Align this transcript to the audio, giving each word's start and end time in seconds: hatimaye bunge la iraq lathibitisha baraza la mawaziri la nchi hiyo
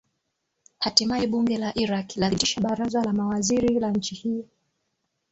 hatimaye 0.83 1.25
bunge 1.31 1.57
la 1.63 1.69
iraq 1.83 2.07
lathibitisha 2.15 2.61
baraza 2.61 3.03
la 3.03 3.13
mawaziri 3.13 3.79
la 3.79 3.91
nchi 3.91 4.15
hiyo 4.15 4.45